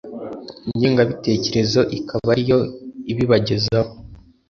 ingengabitekerezo 0.69 1.81
ikaba 1.97 2.29
ariyo 2.33 2.59
ibibagezaho. 3.11 3.91